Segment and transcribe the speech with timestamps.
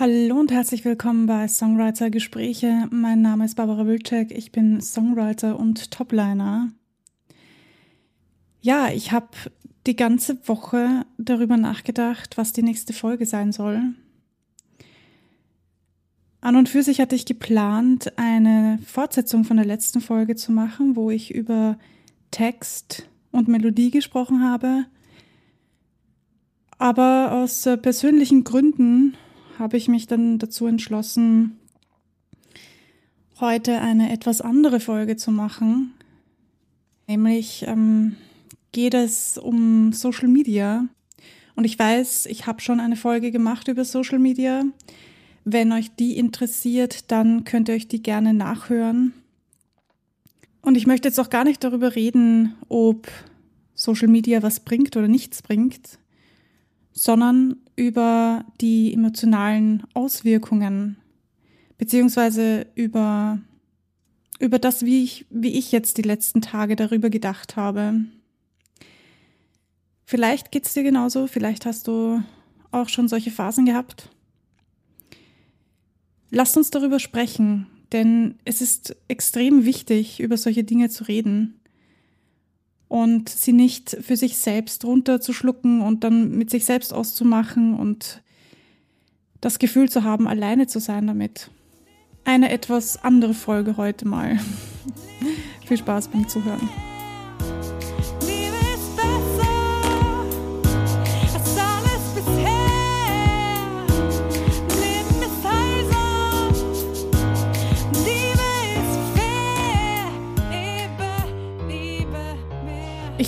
[0.00, 2.86] Hallo und herzlich willkommen bei Songwriter Gespräche.
[2.92, 6.68] Mein Name ist Barbara Wilczek, ich bin Songwriter und Topliner.
[8.60, 9.26] Ja, ich habe
[9.88, 13.92] die ganze Woche darüber nachgedacht, was die nächste Folge sein soll.
[16.42, 20.94] An und für sich hatte ich geplant, eine Fortsetzung von der letzten Folge zu machen,
[20.94, 21.76] wo ich über
[22.30, 24.84] Text und Melodie gesprochen habe.
[26.78, 29.16] Aber aus persönlichen Gründen
[29.58, 31.58] habe ich mich dann dazu entschlossen,
[33.40, 35.92] heute eine etwas andere Folge zu machen.
[37.06, 38.16] Nämlich ähm,
[38.72, 40.86] geht es um Social Media.
[41.54, 44.64] Und ich weiß, ich habe schon eine Folge gemacht über Social Media.
[45.44, 49.12] Wenn euch die interessiert, dann könnt ihr euch die gerne nachhören.
[50.60, 53.08] Und ich möchte jetzt auch gar nicht darüber reden, ob
[53.74, 55.98] Social Media was bringt oder nichts bringt,
[56.92, 60.96] sondern über die emotionalen Auswirkungen,
[61.78, 63.38] beziehungsweise über,
[64.40, 68.00] über das, wie ich, wie ich jetzt die letzten Tage darüber gedacht habe.
[70.04, 72.20] Vielleicht geht es dir genauso, vielleicht hast du
[72.72, 74.10] auch schon solche Phasen gehabt.
[76.30, 81.57] Lasst uns darüber sprechen, denn es ist extrem wichtig, über solche Dinge zu reden
[82.88, 88.22] und sie nicht für sich selbst runterzuschlucken und dann mit sich selbst auszumachen und
[89.40, 91.50] das Gefühl zu haben, alleine zu sein damit.
[92.24, 94.38] Eine etwas andere Folge heute mal.
[95.66, 96.68] Viel Spaß beim Zuhören.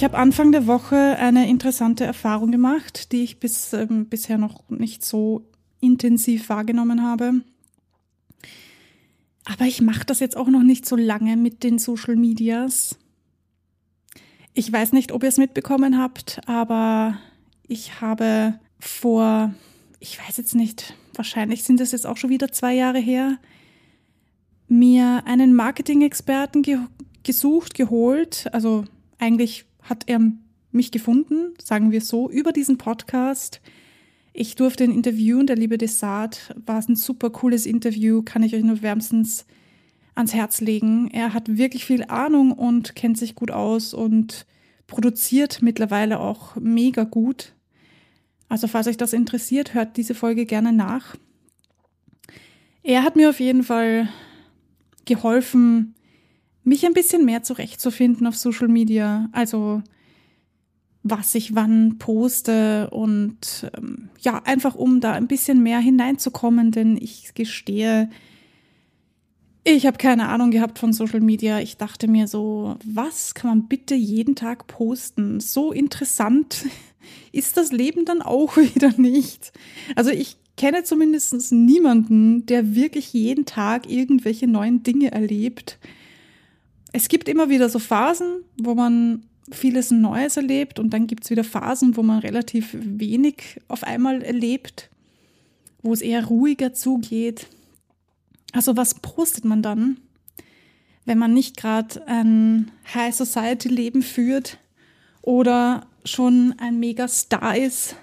[0.01, 4.67] Ich habe Anfang der Woche eine interessante Erfahrung gemacht, die ich bis, ähm, bisher noch
[4.71, 5.47] nicht so
[5.79, 7.43] intensiv wahrgenommen habe.
[9.45, 12.99] Aber ich mache das jetzt auch noch nicht so lange mit den Social Medias.
[14.55, 17.19] Ich weiß nicht, ob ihr es mitbekommen habt, aber
[17.69, 19.53] ich habe vor,
[19.99, 23.37] ich weiß jetzt nicht, wahrscheinlich sind das jetzt auch schon wieder zwei Jahre her,
[24.67, 26.79] mir einen Marketing-Experten ge
[27.23, 28.49] gesucht, geholt.
[28.55, 28.87] Also
[29.19, 30.21] eigentlich hat er
[30.73, 33.61] mich gefunden, sagen wir so, über diesen Podcast.
[34.33, 36.55] Ich durfte ihn interviewen, der liebe Desart.
[36.65, 39.47] War ein super cooles Interview, kann ich euch nur wärmstens
[40.15, 41.09] ans Herz legen.
[41.13, 44.47] Er hat wirklich viel Ahnung und kennt sich gut aus und
[44.87, 47.55] produziert mittlerweile auch mega gut.
[48.49, 51.17] Also falls euch das interessiert, hört diese Folge gerne nach.
[52.83, 54.09] Er hat mir auf jeden Fall
[55.05, 55.95] geholfen,
[56.71, 59.29] mich ein bisschen mehr zurechtzufinden auf Social Media.
[59.33, 59.83] Also
[61.03, 66.97] was ich wann poste und ähm, ja, einfach um da ein bisschen mehr hineinzukommen, denn
[66.97, 68.09] ich gestehe,
[69.65, 71.59] ich habe keine Ahnung gehabt von Social Media.
[71.59, 75.41] Ich dachte mir so, was kann man bitte jeden Tag posten?
[75.41, 76.67] So interessant
[77.33, 79.53] ist das Leben dann auch wieder nicht.
[79.97, 85.79] Also ich kenne zumindest niemanden, der wirklich jeden Tag irgendwelche neuen Dinge erlebt
[86.93, 91.31] es gibt immer wieder so Phasen, wo man vieles Neues erlebt und dann gibt es
[91.31, 94.91] wieder Phasen, wo man relativ wenig auf einmal erlebt,
[95.83, 97.49] wo es eher ruhiger zugeht.
[98.53, 99.99] Also was postet man dann,
[101.05, 104.59] wenn man nicht gerade ein High Society Leben führt
[105.23, 107.97] oder schon ein Megastar ist,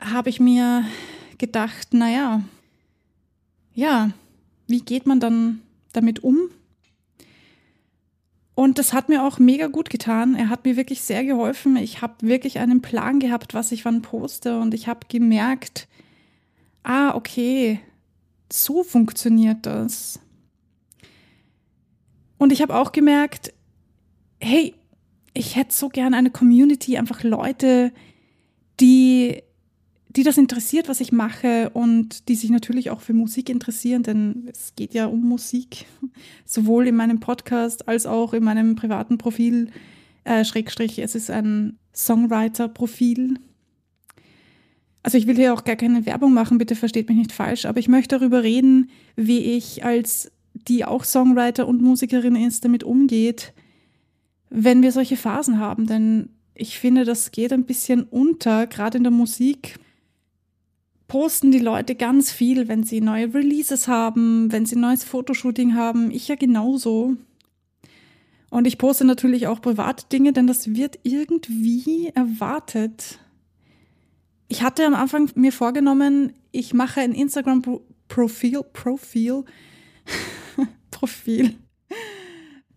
[0.00, 0.84] habe ich mir
[1.38, 2.42] gedacht, naja,
[3.74, 4.10] ja,
[4.66, 5.60] wie geht man dann
[5.92, 6.50] damit um?
[8.58, 10.34] Und das hat mir auch mega gut getan.
[10.34, 11.76] Er hat mir wirklich sehr geholfen.
[11.76, 14.58] Ich habe wirklich einen Plan gehabt, was ich wann poste.
[14.58, 15.86] Und ich habe gemerkt,
[16.82, 17.78] ah, okay,
[18.52, 20.18] so funktioniert das.
[22.36, 23.54] Und ich habe auch gemerkt,
[24.40, 24.74] hey,
[25.34, 27.92] ich hätte so gern eine Community, einfach Leute,
[28.80, 29.40] die
[30.10, 34.48] die das interessiert, was ich mache und die sich natürlich auch für Musik interessieren, denn
[34.50, 35.84] es geht ja um Musik,
[36.46, 39.70] sowohl in meinem Podcast als auch in meinem privaten Profil,
[40.24, 43.38] äh, Schrägstrich, es ist ein Songwriter-Profil.
[45.02, 47.78] Also ich will hier auch gar keine Werbung machen, bitte versteht mich nicht falsch, aber
[47.78, 53.52] ich möchte darüber reden, wie ich als die auch Songwriter und Musikerin ist, damit umgeht,
[54.50, 59.04] wenn wir solche Phasen haben, denn ich finde, das geht ein bisschen unter, gerade in
[59.04, 59.78] der Musik
[61.08, 65.74] posten die Leute ganz viel, wenn sie neue Releases haben, wenn sie ein neues Fotoshooting
[65.74, 66.10] haben.
[66.10, 67.16] Ich ja genauso.
[68.50, 73.18] Und ich poste natürlich auch private Dinge, denn das wird irgendwie erwartet.
[74.48, 79.44] Ich hatte am Anfang mir vorgenommen, ich mache ein Instagram-Profil, Profil,
[80.90, 81.54] Profil,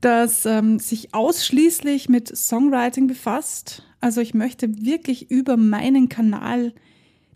[0.02, 3.84] das ähm, sich ausschließlich mit Songwriting befasst.
[4.02, 6.74] Also ich möchte wirklich über meinen Kanal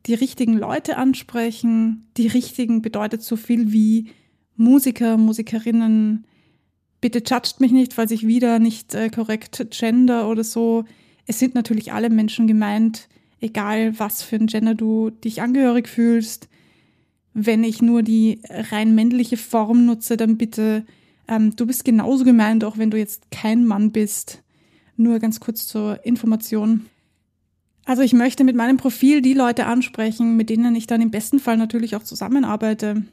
[0.05, 2.07] die richtigen Leute ansprechen.
[2.17, 4.11] Die richtigen bedeutet so viel wie
[4.55, 6.25] Musiker, Musikerinnen.
[7.01, 10.85] Bitte judgt mich nicht, falls ich wieder nicht äh, korrekt gender oder so.
[11.25, 13.09] Es sind natürlich alle Menschen gemeint,
[13.41, 16.47] egal was für ein Gender du dich angehörig fühlst.
[17.33, 20.85] Wenn ich nur die rein männliche Form nutze, dann bitte,
[21.27, 24.43] ähm, du bist genauso gemeint, auch wenn du jetzt kein Mann bist.
[24.97, 26.85] Nur ganz kurz zur Information.
[27.85, 31.39] Also ich möchte mit meinem Profil die Leute ansprechen, mit denen ich dann im besten
[31.39, 33.05] Fall natürlich auch zusammenarbeite.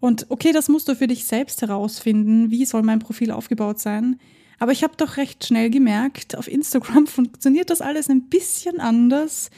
[0.00, 4.18] Und okay, das musst du für dich selbst herausfinden, wie soll mein Profil aufgebaut sein.
[4.58, 9.50] Aber ich habe doch recht schnell gemerkt, auf Instagram funktioniert das alles ein bisschen anders.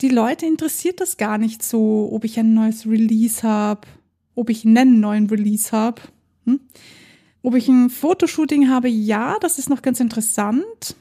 [0.00, 3.86] Die Leute interessiert das gar nicht so, ob ich ein neues Release habe,
[4.34, 6.02] ob ich einen neuen Release habe.
[6.44, 6.60] Hm?
[7.42, 10.96] Ob ich ein Fotoshooting habe, ja, das ist noch ganz interessant.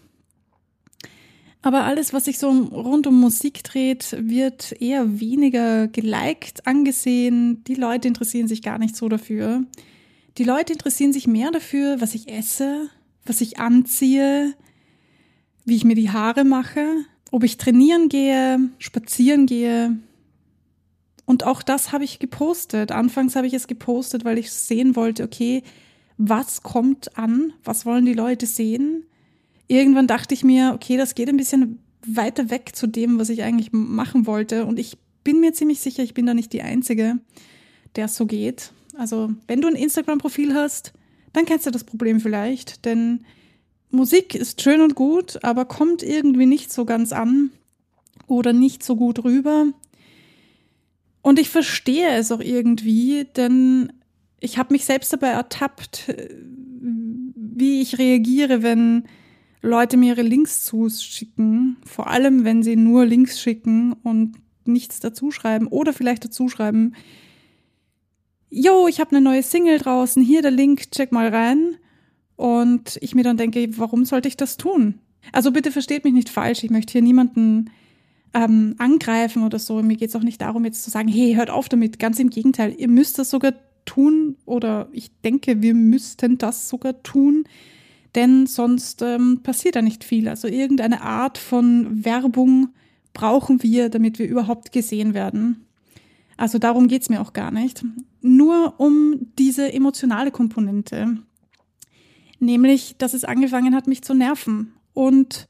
[1.65, 7.63] Aber alles, was sich so rund um Musik dreht, wird eher weniger geliked angesehen.
[7.63, 9.63] Die Leute interessieren sich gar nicht so dafür.
[10.37, 12.91] Die Leute interessieren sich mehr dafür, was ich esse,
[13.25, 14.53] was ich anziehe,
[15.65, 16.85] wie ich mir die Haare mache,
[17.31, 19.97] ob ich trainieren gehe, spazieren gehe.
[21.25, 22.91] Und auch das habe ich gepostet.
[22.91, 25.63] Anfangs habe ich es gepostet, weil ich sehen wollte, okay,
[26.19, 27.53] was kommt an?
[27.63, 29.07] Was wollen die Leute sehen?
[29.67, 33.43] Irgendwann dachte ich mir, okay, das geht ein bisschen weiter weg zu dem, was ich
[33.43, 34.65] eigentlich machen wollte.
[34.65, 37.19] Und ich bin mir ziemlich sicher, ich bin da nicht die Einzige,
[37.95, 38.71] der es so geht.
[38.97, 40.93] Also, wenn du ein Instagram-Profil hast,
[41.33, 43.25] dann kennst du das Problem vielleicht, denn
[43.89, 47.51] Musik ist schön und gut, aber kommt irgendwie nicht so ganz an
[48.27, 49.67] oder nicht so gut rüber.
[51.21, 53.91] Und ich verstehe es auch irgendwie, denn
[54.39, 56.13] ich habe mich selbst dabei ertappt,
[56.79, 59.05] wie ich reagiere, wenn
[59.61, 64.33] Leute mir ihre Links zuschicken, vor allem wenn sie nur Links schicken und
[64.65, 66.95] nichts dazuschreiben oder vielleicht dazuschreiben,
[68.49, 71.77] yo, ich habe eine neue Single draußen, hier der Link, check mal rein.
[72.37, 74.99] Und ich mir dann denke, warum sollte ich das tun?
[75.31, 77.69] Also bitte versteht mich nicht falsch, ich möchte hier niemanden
[78.33, 79.81] ähm, angreifen oder so.
[79.81, 81.97] Mir geht es auch nicht darum, jetzt zu sagen, hey, hört auf damit.
[81.99, 83.53] Ganz im Gegenteil, ihr müsst das sogar
[83.85, 87.45] tun oder ich denke, wir müssten das sogar tun,
[88.15, 90.27] denn sonst ähm, passiert da nicht viel.
[90.27, 92.69] Also irgendeine Art von Werbung
[93.13, 95.65] brauchen wir, damit wir überhaupt gesehen werden.
[96.37, 97.83] Also darum geht's mir auch gar nicht.
[98.21, 101.17] Nur um diese emotionale Komponente.
[102.39, 104.73] Nämlich, dass es angefangen hat, mich zu nerven.
[104.93, 105.47] Und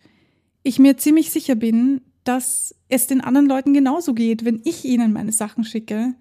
[0.64, 5.14] ich mir ziemlich sicher bin, dass es den anderen Leuten genauso geht, wenn ich ihnen
[5.14, 6.16] meine Sachen schicke.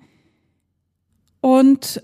[1.41, 2.03] Und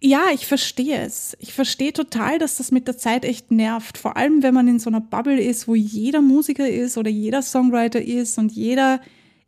[0.00, 1.36] ja, ich verstehe es.
[1.40, 3.98] Ich verstehe total, dass das mit der Zeit echt nervt.
[3.98, 7.42] Vor allem, wenn man in so einer Bubble ist, wo jeder Musiker ist oder jeder
[7.42, 9.00] Songwriter ist und jeder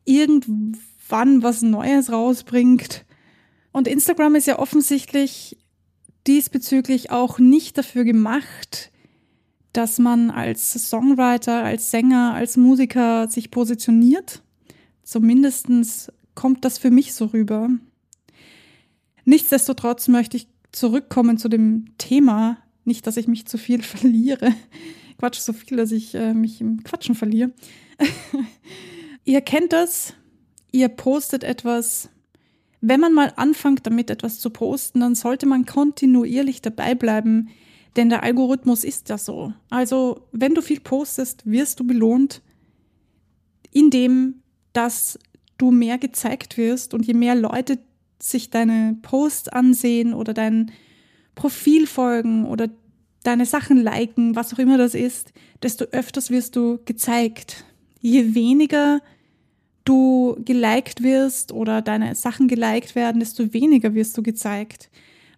[0.05, 0.79] irgendwo
[1.09, 3.05] wann was Neues rausbringt.
[3.71, 5.59] Und Instagram ist ja offensichtlich
[6.27, 8.91] diesbezüglich auch nicht dafür gemacht,
[9.73, 14.43] dass man als Songwriter, als Sänger, als Musiker sich positioniert.
[15.03, 17.71] Zumindest kommt das für mich so rüber.
[19.25, 22.59] Nichtsdestotrotz möchte ich zurückkommen zu dem Thema.
[22.85, 24.55] Nicht, dass ich mich zu viel verliere.
[25.19, 27.53] Quatsch so viel, dass ich äh, mich im Quatschen verliere.
[29.25, 30.15] Ihr kennt das,
[30.73, 32.09] ihr postet etwas.
[32.81, 37.49] Wenn man mal anfängt, damit etwas zu posten, dann sollte man kontinuierlich dabei bleiben,
[37.95, 39.53] denn der Algorithmus ist ja so.
[39.71, 42.43] Also, wenn du viel postest, wirst du belohnt,
[43.71, 45.19] indem dass
[45.59, 47.79] du mehr gezeigt wirst und je mehr Leute
[48.23, 50.71] sich deine Posts ansehen oder dein
[51.35, 52.69] Profil folgen oder
[53.25, 57.65] deine Sachen liken, was auch immer das ist, desto öfters wirst du gezeigt.
[58.01, 59.01] Je weniger
[59.85, 64.89] du geliked wirst oder deine Sachen geliked werden, desto weniger wirst du gezeigt.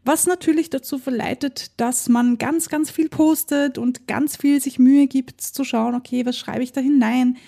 [0.04, 5.06] Was natürlich dazu verleitet, dass man ganz, ganz viel postet und ganz viel sich Mühe
[5.06, 7.38] gibt zu schauen, okay, was schreibe ich da hinein?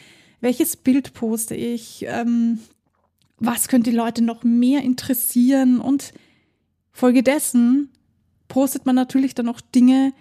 [0.40, 2.06] Welches Bild poste ich?
[2.08, 2.60] Ähm,
[3.38, 5.80] was könnte die Leute noch mehr interessieren?
[5.80, 6.12] Und
[6.92, 7.90] folgedessen
[8.48, 10.12] postet man natürlich dann auch Dinge,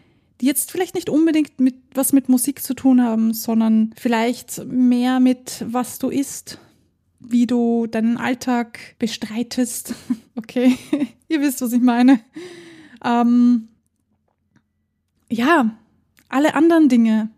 [0.42, 5.20] die jetzt vielleicht nicht unbedingt mit was mit Musik zu tun haben, sondern vielleicht mehr
[5.20, 6.60] mit was du isst,
[7.20, 9.94] wie du deinen Alltag bestreitest.
[10.38, 10.78] Okay,
[11.30, 12.20] ihr wisst, was ich meine.
[13.06, 13.70] Ähm,
[15.32, 15.78] ja,
[16.28, 17.30] alle anderen Dinge.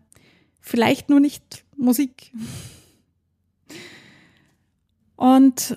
[0.60, 2.32] Vielleicht nur nicht Musik.
[5.18, 5.76] Und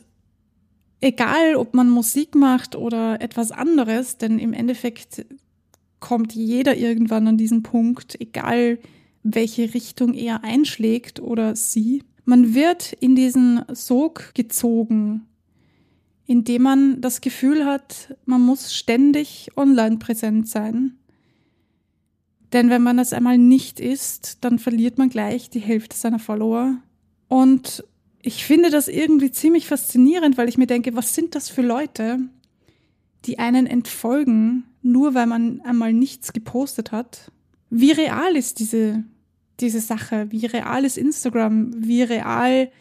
[1.00, 5.26] egal, ob man Musik macht oder etwas anderes, denn im Endeffekt
[6.00, 8.78] kommt jeder irgendwann an diesen Punkt, egal
[9.24, 12.04] welche Richtung er einschlägt oder sie.
[12.24, 15.26] Man wird in diesen Sog gezogen,
[16.28, 21.00] indem man das Gefühl hat, man muss ständig online präsent sein.
[22.54, 26.78] Denn wenn man das einmal nicht ist, dann verliert man gleich die Hälfte seiner Follower.
[27.28, 27.84] Und
[28.24, 32.20] ich finde das irgendwie ziemlich faszinierend, weil ich mir denke, was sind das für Leute,
[33.26, 37.32] die einen entfolgen, nur weil man einmal nichts gepostet hat?
[37.70, 39.04] Wie real ist diese,
[39.60, 40.28] diese Sache?
[40.30, 41.72] Wie real ist Instagram?
[41.76, 42.72] Wie real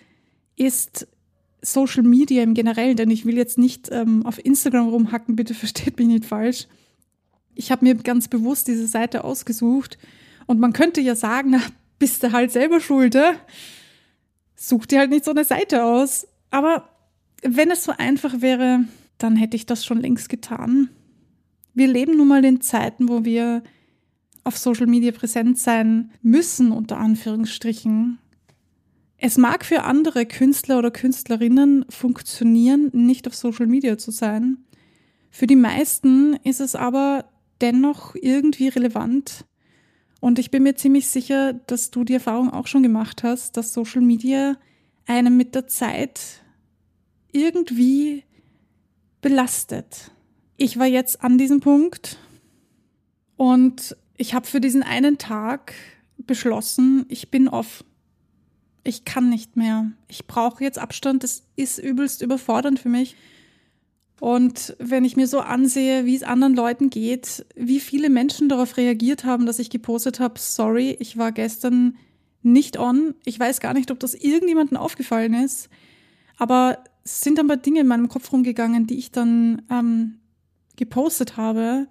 [0.56, 1.06] ist
[1.62, 2.97] Social Media im Generellen?
[2.97, 6.66] Denn ich will jetzt nicht ähm, auf Instagram rumhacken, bitte versteht mich nicht falsch.
[7.54, 9.99] Ich habe mir ganz bewusst diese Seite ausgesucht
[10.47, 11.61] und man könnte ja sagen, na,
[11.99, 13.14] bist du halt selber schuld?
[14.61, 16.29] Such dir halt nicht so eine Seite aus.
[16.50, 16.88] Aber
[17.43, 18.85] wenn es so einfach wäre,
[19.19, 20.90] dann hätte ich das schon längst getan.
[21.73, 23.62] Wir leben nun mal in Zeiten, wo wir
[24.45, 28.19] auf Social Media präsent sein müssen, unter Anführungsstrichen.
[29.17, 34.59] Es mag für andere Künstler oder Künstlerinnen funktionieren, nicht auf Social Media zu sein.
[35.31, 37.26] Für die meisten ist es aber
[37.61, 39.45] dennoch irgendwie relevant,
[40.21, 43.73] und ich bin mir ziemlich sicher, dass du die Erfahrung auch schon gemacht hast, dass
[43.73, 44.57] Social Media
[45.07, 46.21] einem mit der Zeit
[47.33, 48.25] irgendwie
[49.23, 50.12] belastet.
[50.57, 52.19] Ich war jetzt an diesem Punkt
[53.37, 55.73] und ich habe für diesen einen Tag
[56.19, 57.85] beschlossen, ich bin off.
[58.85, 59.91] Ich kann nicht mehr.
[60.09, 61.23] Ich brauche jetzt Abstand.
[61.23, 63.17] Das ist übelst überfordernd für mich.
[64.21, 68.77] Und wenn ich mir so ansehe, wie es anderen Leuten geht, wie viele Menschen darauf
[68.77, 71.97] reagiert haben, dass ich gepostet habe, sorry, ich war gestern
[72.43, 73.15] nicht on.
[73.25, 75.71] Ich weiß gar nicht, ob das irgendjemandem aufgefallen ist.
[76.37, 80.19] Aber es sind ein paar Dinge in meinem Kopf rumgegangen, die ich dann ähm,
[80.77, 81.89] gepostet habe,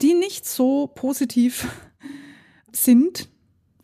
[0.00, 1.66] die nicht so positiv
[2.72, 3.28] sind.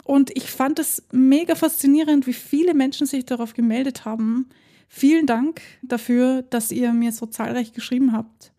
[0.05, 4.47] Und ich fand es mega faszinierend, wie viele Menschen sich darauf gemeldet haben
[4.95, 8.53] Vielen Dank dafür, dass ihr mir so zahlreich geschrieben habt.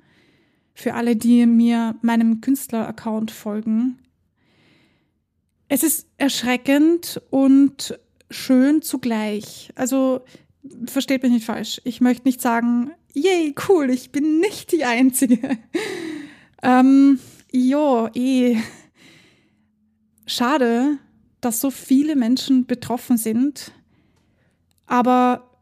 [0.73, 3.99] Für alle, die mir meinem Künstler-Account folgen.
[5.67, 7.99] Es ist erschreckend und
[8.31, 9.71] schön zugleich.
[9.75, 10.25] Also
[10.87, 11.79] versteht mich nicht falsch.
[11.83, 15.59] Ich möchte nicht sagen, yay, cool, ich bin nicht die Einzige.
[16.63, 17.19] ähm,
[17.51, 18.57] jo, eh.
[20.25, 20.97] Schade,
[21.41, 23.71] dass so viele Menschen betroffen sind.
[24.87, 25.52] Aber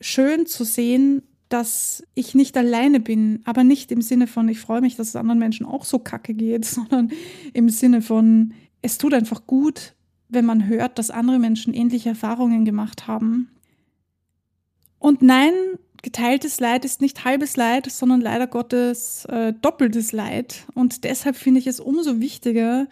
[0.00, 4.80] schön zu sehen, dass ich nicht alleine bin, aber nicht im Sinne von, ich freue
[4.80, 7.10] mich, dass es anderen Menschen auch so kacke geht, sondern
[7.52, 9.94] im Sinne von, es tut einfach gut,
[10.28, 13.50] wenn man hört, dass andere Menschen ähnliche Erfahrungen gemacht haben.
[15.00, 15.52] Und nein,
[16.02, 20.66] geteiltes Leid ist nicht halbes Leid, sondern leider Gottes äh, doppeltes Leid.
[20.74, 22.86] Und deshalb finde ich es umso wichtiger,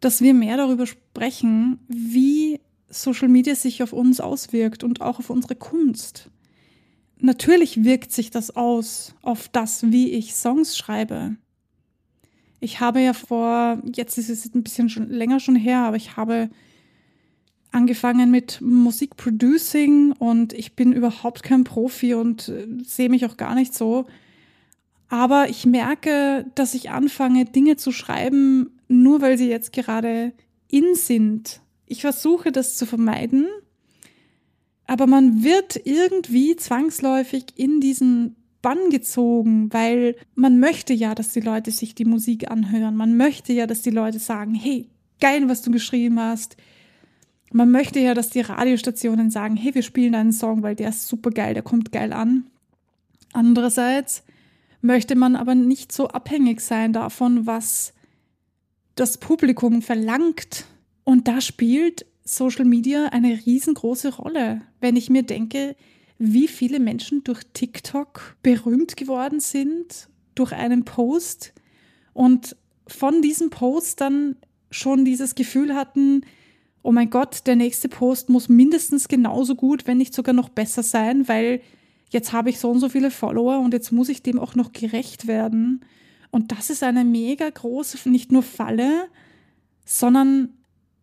[0.00, 2.60] dass wir mehr darüber sprechen, wie
[3.02, 6.30] Social Media sich auf uns auswirkt und auch auf unsere Kunst.
[7.18, 11.36] Natürlich wirkt sich das aus auf das, wie ich Songs schreibe.
[12.60, 16.16] Ich habe ja vor, jetzt ist es ein bisschen schon länger schon her, aber ich
[16.16, 16.50] habe
[17.70, 23.54] angefangen mit Musikproducing und ich bin überhaupt kein Profi und äh, sehe mich auch gar
[23.54, 24.06] nicht so.
[25.08, 30.32] Aber ich merke, dass ich anfange, Dinge zu schreiben, nur weil sie jetzt gerade
[30.68, 33.46] in sind ich versuche das zu vermeiden,
[34.86, 41.40] aber man wird irgendwie zwangsläufig in diesen Bann gezogen, weil man möchte ja, dass die
[41.40, 42.96] Leute sich die Musik anhören.
[42.96, 44.88] Man möchte ja, dass die Leute sagen, hey,
[45.20, 46.56] geil, was du geschrieben hast.
[47.52, 51.06] Man möchte ja, dass die Radiostationen sagen, hey, wir spielen einen Song, weil der ist
[51.06, 52.46] super geil, der kommt geil an.
[53.32, 54.24] Andererseits
[54.80, 57.92] möchte man aber nicht so abhängig sein davon, was
[58.94, 60.64] das Publikum verlangt
[61.06, 64.62] und da spielt Social Media eine riesengroße Rolle.
[64.80, 65.76] Wenn ich mir denke,
[66.18, 71.54] wie viele Menschen durch TikTok berühmt geworden sind, durch einen Post
[72.12, 72.56] und
[72.88, 74.34] von diesem Post dann
[74.72, 76.22] schon dieses Gefühl hatten,
[76.82, 80.82] oh mein Gott, der nächste Post muss mindestens genauso gut, wenn nicht sogar noch besser
[80.82, 81.60] sein, weil
[82.10, 84.72] jetzt habe ich so und so viele Follower und jetzt muss ich dem auch noch
[84.72, 85.84] gerecht werden.
[86.32, 89.06] Und das ist eine mega große, nicht nur Falle,
[89.84, 90.48] sondern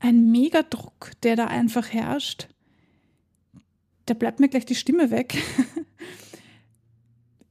[0.04, 2.50] ein Megadruck, der da einfach herrscht.
[4.06, 5.42] Da bleibt mir gleich die Stimme weg.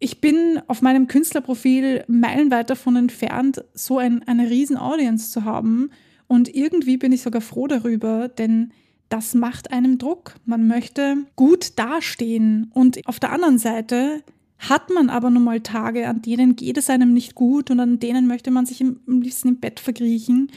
[0.04, 5.90] Ich bin auf meinem Künstlerprofil meilenweit davon entfernt, so ein, eine riesen Audience zu haben.
[6.26, 8.72] Und irgendwie bin ich sogar froh darüber, denn
[9.10, 10.34] das macht einem Druck.
[10.44, 12.72] Man möchte gut dastehen.
[12.74, 14.24] Und auf der anderen Seite
[14.58, 18.00] hat man aber nun mal Tage, an denen geht es einem nicht gut und an
[18.00, 20.50] denen möchte man sich am liebsten im Bett verkriechen.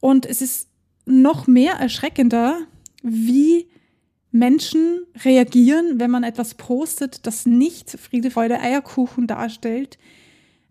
[0.00, 0.68] Und es ist
[1.06, 2.60] noch mehr erschreckender,
[3.02, 3.68] wie
[4.30, 9.98] Menschen reagieren, wenn man etwas postet, das nicht Friede, Freude, Eierkuchen darstellt.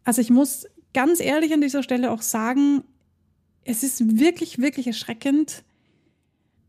[0.04, 2.84] Also ich muss ganz ehrlich an dieser Stelle auch sagen,
[3.64, 5.64] es ist wirklich, wirklich erschreckend,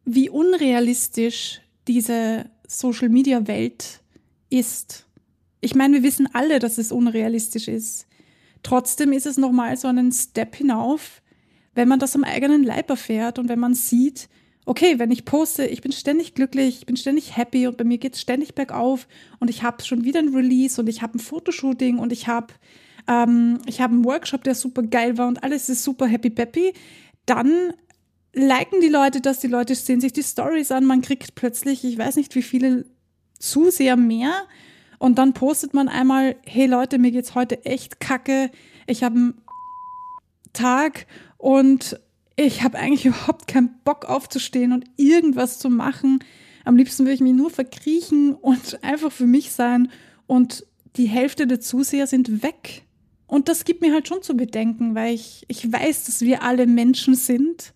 [0.05, 4.01] wie unrealistisch diese Social-Media-Welt
[4.51, 5.07] ist.
[5.61, 8.07] Ich meine, wir wissen alle, dass es unrealistisch ist.
[8.63, 11.23] Trotzdem ist es nochmal so einen Step hinauf,
[11.75, 14.29] wenn man das am eigenen Leib erfährt und wenn man sieht,
[14.67, 17.99] okay, wenn ich poste, ich bin ständig glücklich, ich bin ständig happy und bei mir
[17.99, 19.07] geht es ständig bergauf
[19.41, 22.55] und ich habe schon wieder ein Release und ich habe ein Fotoshooting und ich habe
[23.07, 26.73] ähm, habe einen Workshop, der super geil war und alles ist super happy peppy,
[27.27, 27.75] dann
[28.33, 31.99] liken die Leute das, die Leute sehen sich die Stories an, man kriegt plötzlich, ich
[31.99, 32.87] weiß nicht wie viele
[33.39, 34.33] Zuseher mehr
[34.99, 38.51] und dann postet man einmal, hey Leute, mir geht's heute echt kacke,
[38.87, 39.43] ich habe einen
[40.55, 41.07] Tag
[41.45, 42.01] und
[42.37, 46.21] ich habe eigentlich überhaupt keinen Bock aufzustehen und irgendwas zu machen.
[46.65, 49.91] Am liebsten würde ich mich nur verkriechen und einfach für mich sein
[50.27, 52.85] und die Hälfte der Zuseher sind weg.
[53.27, 56.67] Und das gibt mir halt schon zu bedenken, weil ich, ich weiß, dass wir alle
[56.67, 57.75] Menschen sind,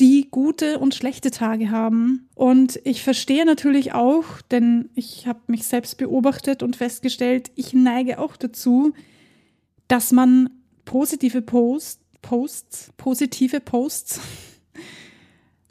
[0.00, 2.28] die gute und schlechte Tage haben.
[2.34, 8.18] Und ich verstehe natürlich auch, denn ich habe mich selbst beobachtet und festgestellt, ich neige
[8.18, 8.94] auch dazu,
[9.86, 10.50] dass man
[10.84, 14.18] positive Posts, Posts, positive Posts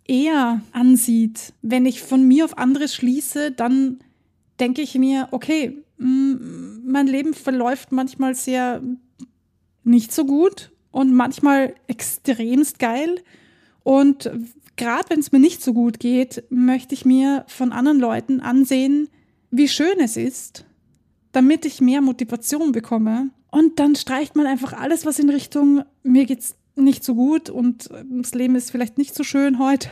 [0.08, 1.52] eher ansieht.
[1.62, 4.00] Wenn ich von mir auf andere schließe, dann
[4.62, 8.82] denke ich mir, okay, mein Leben verläuft manchmal sehr
[9.84, 13.22] nicht so gut und manchmal extremst geil.
[13.84, 14.32] Und
[14.78, 19.10] gerade wenn es mir nicht so gut geht, möchte ich mir von anderen Leuten ansehen,
[19.52, 20.64] wie schön es ist,
[21.34, 23.30] damit ich mehr Motivation bekomme.
[23.52, 27.90] Und dann streicht man einfach alles, was in Richtung mir geht's nicht so gut und
[28.10, 29.90] das Leben ist vielleicht nicht so schön heute,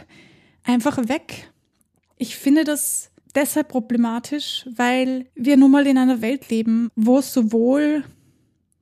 [0.63, 1.52] einfach weg.
[2.17, 7.34] Ich finde das deshalb problematisch, weil wir nun mal in einer Welt leben, wo es
[7.34, 8.04] sowohl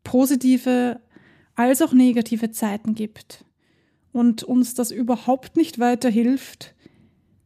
[0.03, 0.99] positive
[1.55, 3.45] als auch negative Zeiten gibt
[4.11, 6.75] und uns das überhaupt nicht weiterhilft,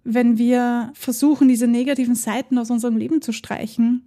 [0.04, 4.04] wenn wir versuchen, diese negativen Seiten aus unserem Leben zu streichen.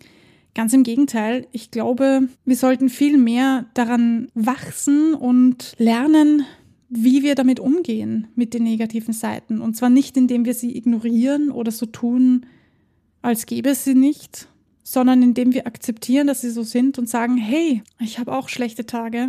[0.59, 6.45] Ganz im Gegenteil, ich glaube, wir sollten viel mehr daran wachsen und lernen,
[6.89, 9.61] wie wir damit umgehen mit den negativen Seiten.
[9.61, 12.45] Und zwar nicht, indem wir sie ignorieren oder so tun,
[13.23, 14.49] als gäbe es sie nicht,
[14.83, 18.85] sondern indem wir akzeptieren, dass sie so sind und sagen, hey, ich habe auch schlechte
[18.85, 19.29] Tage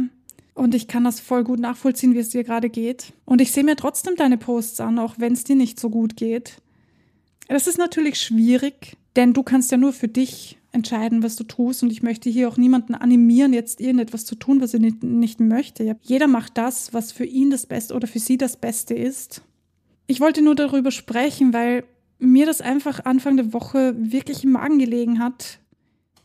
[0.56, 3.13] und ich kann das voll gut nachvollziehen, wie es dir gerade geht.
[3.26, 6.18] Und ich sehe mir trotzdem deine Posts an, auch wenn es dir nicht so gut
[6.18, 6.56] geht.
[7.48, 11.84] Das ist natürlich schwierig, denn du kannst ja nur für dich entscheiden, was du tust.
[11.84, 15.39] Und ich möchte hier auch niemanden animieren, jetzt irgendetwas zu tun, was er nicht, nicht
[15.39, 15.97] möchte.
[16.01, 19.41] Jeder macht das, was für ihn das Beste oder für sie das Beste ist.
[20.08, 21.84] Ich wollte nur darüber sprechen, weil
[22.19, 25.60] mir das einfach Anfang der Woche wirklich im Magen gelegen hat.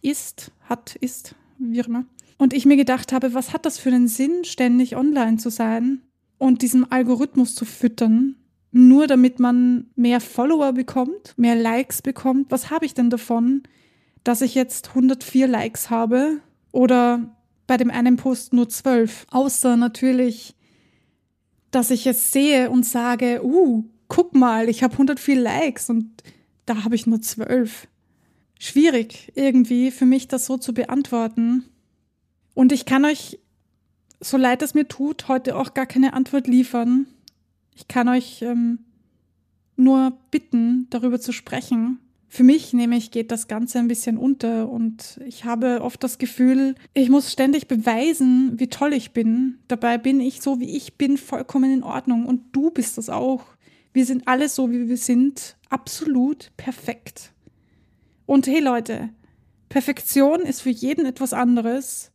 [0.02, 2.04] Ist, hat, ist, wie immer.
[2.36, 6.02] Und ich mir gedacht habe, was hat das für einen Sinn, ständig online zu sein
[6.38, 8.36] und diesem Algorithmus zu füttern,
[8.72, 12.50] nur damit man mehr Follower bekommt, mehr Likes bekommt.
[12.50, 13.62] Was habe ich denn davon,
[14.24, 16.40] dass ich jetzt 104 Likes habe
[16.72, 19.26] oder bei dem einen Post nur 12?
[19.30, 20.54] Außer natürlich,
[21.70, 26.22] dass ich es sehe und sage, uh, guck mal, ich habe 104 Likes und
[26.66, 27.88] da habe ich nur 12.
[28.58, 31.64] Schwierig irgendwie für mich das so zu beantworten.
[32.54, 33.38] Und ich kann euch,
[34.20, 37.06] so leid es mir tut, heute auch gar keine Antwort liefern.
[37.74, 38.78] Ich kann euch ähm,
[39.76, 41.98] nur bitten, darüber zu sprechen.
[42.34, 46.74] Für mich nämlich geht das Ganze ein bisschen unter und ich habe oft das Gefühl,
[46.92, 49.60] ich muss ständig beweisen, wie toll ich bin.
[49.68, 53.44] Dabei bin ich so, wie ich bin, vollkommen in Ordnung und du bist das auch.
[53.92, 57.32] Wir sind alle so, wie wir sind, absolut perfekt.
[58.26, 59.10] Und hey Leute,
[59.68, 62.10] Perfektion ist für jeden etwas anderes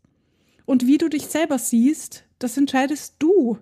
[0.65, 3.57] und wie du dich selber siehst, das entscheidest du.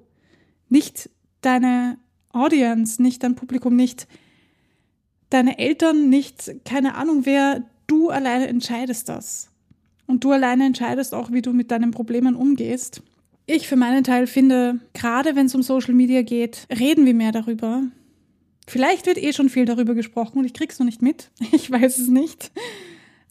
[0.69, 1.99] Nicht deine
[2.31, 4.07] Audience, nicht dein Publikum, nicht
[5.29, 7.63] deine Eltern, nicht keine Ahnung wer.
[7.87, 9.49] Du alleine entscheidest das.
[10.07, 13.01] Und du alleine entscheidest auch, wie du mit deinen Problemen umgehst.
[13.45, 17.31] Ich für meinen Teil finde, gerade wenn es um Social Media geht, reden wir mehr
[17.31, 17.83] darüber.
[18.67, 21.31] Vielleicht wird eh schon viel darüber gesprochen und ich krieg's noch nicht mit.
[21.51, 22.51] Ich weiß es nicht.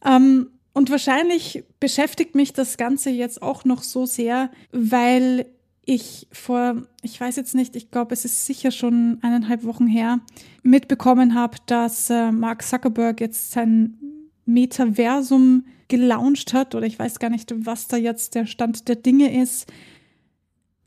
[0.05, 5.47] Ähm, und wahrscheinlich beschäftigt mich das Ganze jetzt auch noch so sehr, weil
[5.87, 10.20] ich vor, ich weiß jetzt nicht, ich glaube, es ist sicher schon eineinhalb Wochen her,
[10.62, 13.96] mitbekommen habe, dass äh, Mark Zuckerberg jetzt sein
[14.44, 19.40] Metaversum gelauncht hat oder ich weiß gar nicht, was da jetzt der Stand der Dinge
[19.40, 19.72] ist.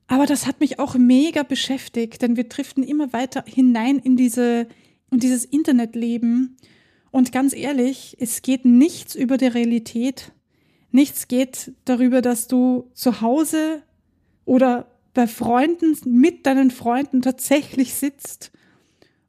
[0.07, 4.67] Aber das hat mich auch mega beschäftigt, denn wir driften immer weiter hinein in diese
[5.11, 6.57] in dieses Internetleben.
[7.09, 10.33] Und ganz ehrlich, es geht nichts über die Realität.
[10.91, 13.81] Nichts geht darüber, dass du zu Hause
[14.49, 18.51] oder bei Freunden mit deinen Freunden tatsächlich sitzt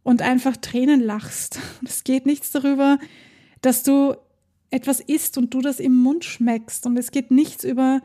[0.03, 1.59] und einfach Tränen lachst.
[1.85, 2.99] Es geht nichts darüber,
[3.61, 4.17] dass du
[4.71, 6.87] etwas isst und du das im Mund schmeckst.
[6.87, 8.01] Und es geht nichts über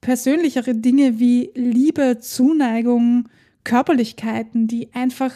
[0.00, 3.28] persönlichere Dinge wie Liebe, Zuneigung,
[3.64, 5.34] Körperlichkeiten, die einfach,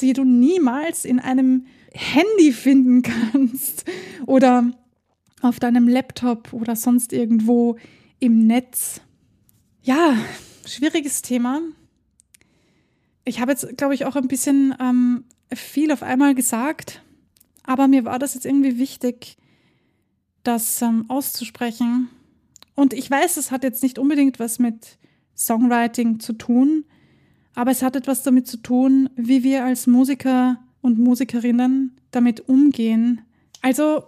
[0.00, 3.02] die du niemals in einem Handy finden
[3.32, 3.84] kannst
[4.24, 4.70] oder
[5.42, 7.76] auf deinem Laptop oder sonst irgendwo
[8.18, 9.02] im Netz.
[9.86, 10.18] Ja,
[10.66, 11.60] schwieriges Thema.
[13.24, 15.22] Ich habe jetzt, glaube ich, auch ein bisschen ähm,
[15.54, 17.02] viel auf einmal gesagt,
[17.62, 19.36] aber mir war das jetzt irgendwie wichtig,
[20.42, 22.08] das ähm, auszusprechen.
[22.74, 24.98] Und ich weiß, es hat jetzt nicht unbedingt was mit
[25.36, 26.84] Songwriting zu tun,
[27.54, 33.20] aber es hat etwas damit zu tun, wie wir als Musiker und Musikerinnen damit umgehen.
[33.62, 34.02] Also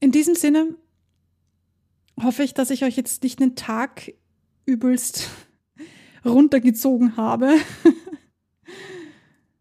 [0.00, 0.74] in diesem Sinne
[2.20, 4.14] hoffe ich, dass ich euch jetzt nicht einen Tag
[4.68, 5.30] übelst
[6.24, 7.54] runtergezogen habe.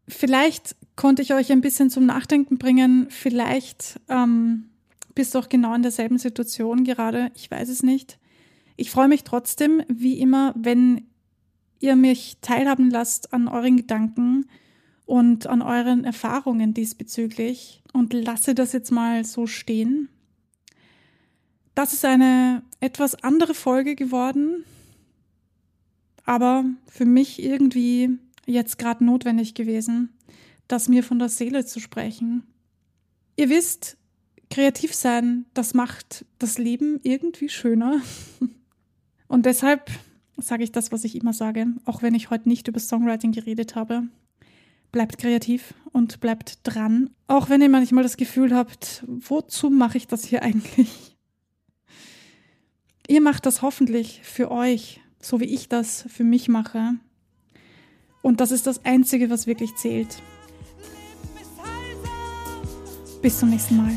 [0.08, 3.08] Vielleicht konnte ich euch ein bisschen zum Nachdenken bringen.
[3.10, 4.70] Vielleicht ähm,
[5.16, 7.32] bist du auch genau in derselben Situation gerade.
[7.36, 8.20] Ich weiß es nicht.
[8.76, 11.08] Ich freue mich trotzdem, wie immer, wenn
[11.80, 14.46] ihr mich teilhaben lasst an euren Gedanken
[15.06, 20.10] und an euren Erfahrungen diesbezüglich und lasse das jetzt mal so stehen.
[21.76, 24.64] Das ist eine etwas andere Folge geworden,
[26.28, 30.10] aber für mich irgendwie jetzt gerade notwendig gewesen,
[30.68, 32.44] das mir von der Seele zu sprechen.
[33.38, 33.98] Ihr wisst,
[34.52, 38.02] kreativ sein, das macht das Leben irgendwie schöner.
[39.28, 39.90] Und deshalb
[40.38, 43.76] sage ich das, was ich immer sage, auch wenn ich heute nicht über Songwriting geredet
[43.76, 44.04] habe.
[44.92, 50.08] Bleibt kreativ und bleibt dran, auch wenn ihr manchmal das Gefühl habt, wozu mache ich
[50.08, 51.18] das hier eigentlich?
[53.10, 56.94] Ihr macht das hoffentlich für euch, so wie ich das für mich mache.
[58.22, 60.22] Und das ist das Einzige, was wirklich zählt.
[63.22, 63.96] Bis zum nächsten Mal.